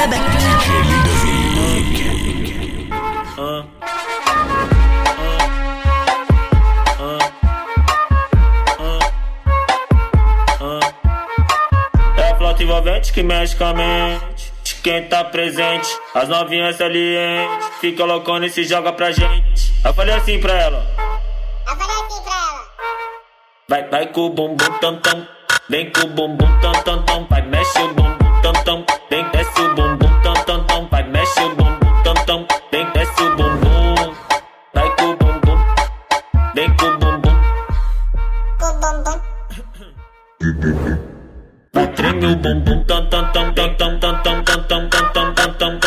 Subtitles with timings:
[0.00, 0.12] club.
[12.16, 14.52] É a flauta envolvente que mexe com a mente.
[14.62, 17.66] De quem tá presente, as novinhas salientes.
[17.80, 19.72] Fica loucona e se joga pra gente.
[19.84, 20.86] Eu falei assim pra ela.
[21.66, 22.68] Eu falei assim pra ela.
[23.68, 25.26] Vai, vai com o bumbum tam tam.
[25.68, 27.26] Vem com o bumbum tam tam tam.
[27.28, 28.84] Vai, mexe o bumbum tam tam.
[29.10, 30.88] Vem, desce o bumbum tam tam tam.
[30.90, 32.46] Vai, mexe o bumbum tam tam.
[32.72, 34.14] Vem, desce o bumbum.
[34.74, 35.58] Vai com o bumbum.
[36.54, 37.34] Vem com o bumbum.
[38.60, 38.66] Com
[40.46, 40.98] o bumbum.
[41.74, 45.54] Vai, treme o bumbum tam tam tam tam tam tam tam tam tam tam tam
[45.58, 45.79] tam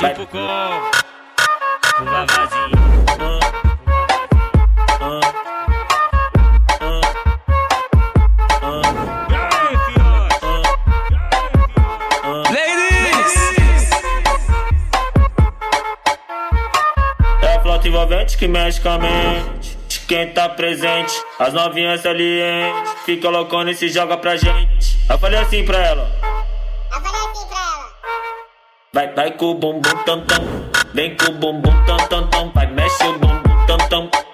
[0.00, 2.80] tipo com o Vavazinho.
[4.96, 5.40] Fiote?
[17.42, 19.78] É a envolvente que mexe com a mente.
[20.08, 22.90] Quem tá presente, as novinhas salientes.
[23.04, 24.98] Fica loucona e se joga pra gente.
[25.08, 26.19] Eu falei assim pra ela.
[29.00, 30.44] Vai, vai com o bumbum tam tam.
[30.92, 32.50] Vem com o bumbum tam tam tam.
[32.54, 34.29] Vai, mexe o bumbum tam tam.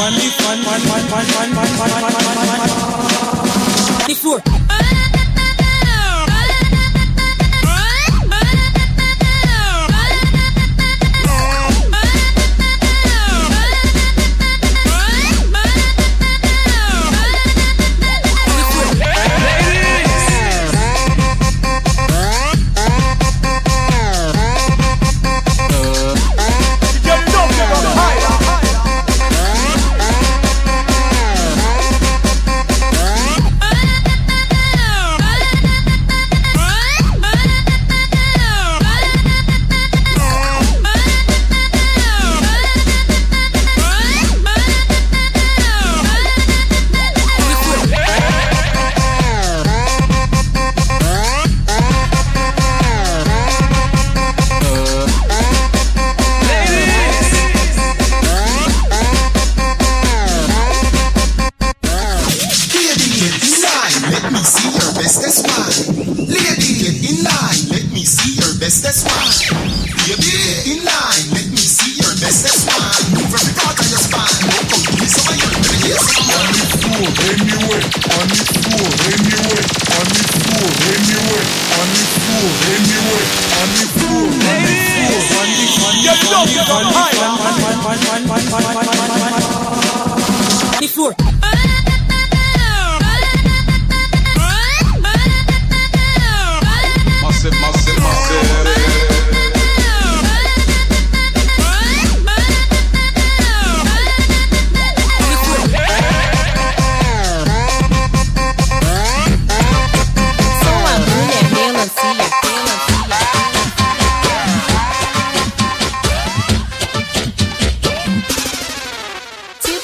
[0.00, 2.09] money, fun, fun, fun, fun, fun, fun, fun, fun, fun,
[68.70, 69.34] bestest wine.
[70.06, 73.18] Baby, get in line, let me see your bestest wine.
[73.18, 74.30] Move every part of your spine.
[74.46, 75.50] Don't come to me some of your
[75.90, 76.54] yes, come on.
[76.78, 77.82] floor, anyway,
[78.14, 83.74] on the floor, anyway, on the floor, anyway, on the floor, anyway, on the floor,
[83.74, 86.06] on the floor, on the, on the, on
[87.70, 89.19] the, on the, on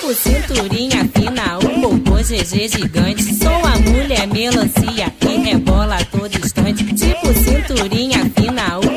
[0.06, 3.25] Tipo cinturinha fina, o popô GG gigante.
[3.35, 6.85] Sou a mulher melancia que rebola a todo instante.
[6.94, 8.17] Tipo cinturinha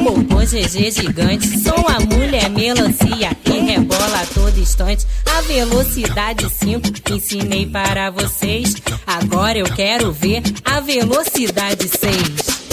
[0.10, 1.60] robô GG gigante.
[1.60, 5.06] Sou a mulher melancia e rebola a todo instante.
[5.26, 8.76] A velocidade 5 ensinei para vocês.
[9.06, 12.69] Agora eu quero ver a velocidade 6.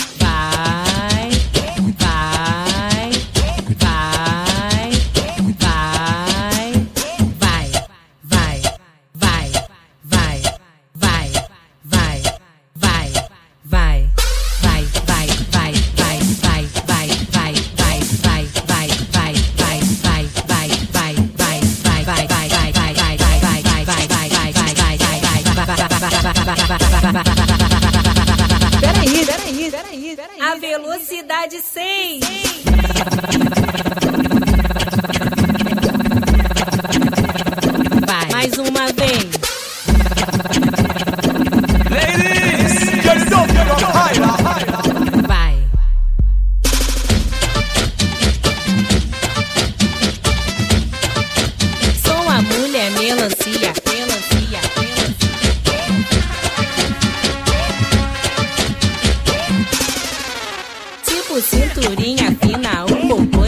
[28.81, 30.41] Peraí, peraí, peraí, peraí.
[30.41, 32.21] A velocidade 6.
[38.07, 38.31] Vai.
[38.31, 39.26] Mais uma vez.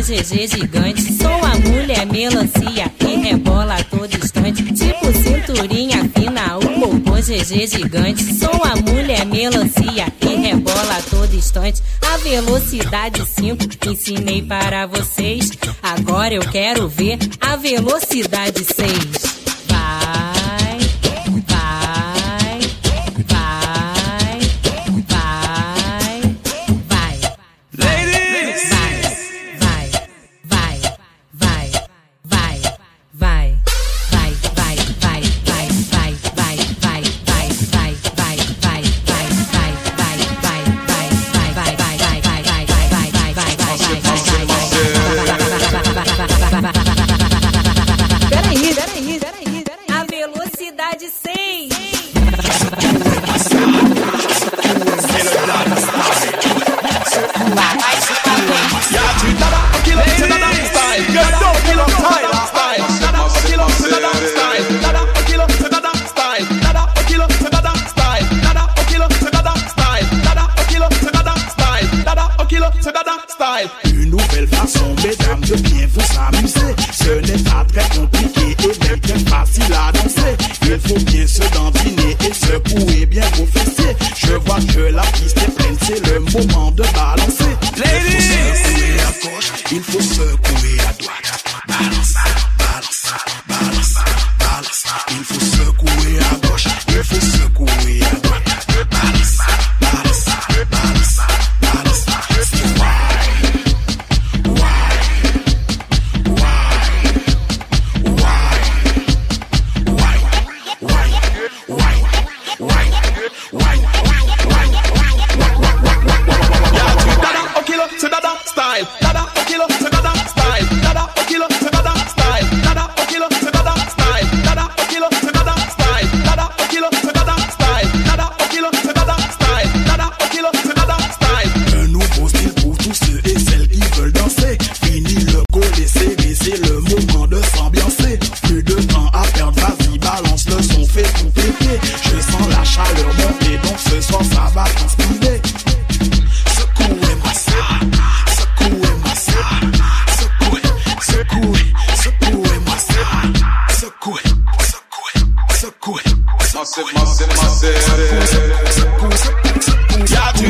[0.09, 1.03] GG gigante.
[1.13, 4.63] Sou a mulher melancia e rebola a todo instante.
[4.73, 8.25] Tipo cinturinha fina, um popô GG gigante.
[8.35, 11.83] Sou a mulher melancia e rebola a todo instante.
[12.01, 15.51] A velocidade 5 ensinei para vocês.
[15.83, 18.89] Agora eu quero ver a velocidade 6.
[19.69, 20.88] Vai, vai,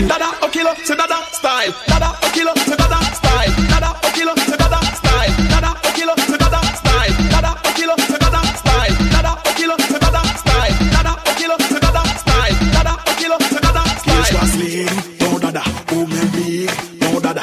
[0.09, 1.73] Dada kilo, dada style.
[1.88, 3.52] Dada kilo, c'est dada style.
[3.71, 5.33] Dada kilo, dada style.
[5.49, 7.14] Dada kilo, dada style.
[7.31, 8.95] Dada kilo, dada style.
[9.11, 10.75] Dada kilo, dada style.
[10.90, 11.23] Dada
[13.17, 14.19] kilo, dada style.
[14.21, 14.49] Dada
[17.23, 17.43] dada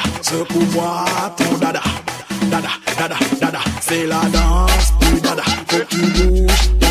[1.60, 1.82] dada, dada.
[2.50, 3.60] Dada, dada, dada,
[4.06, 5.42] la danse dada.
[5.42, 6.85] Faut que tu bouges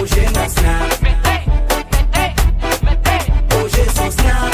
[0.00, 1.02] Hoje é na snap.
[3.54, 4.51] Hoje é só snap.